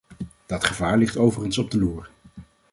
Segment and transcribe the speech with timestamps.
[0.45, 2.09] Dat gevaar ligt overigens op de loer.